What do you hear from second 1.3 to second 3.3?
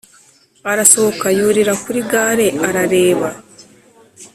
yurira kuri gare, arareba.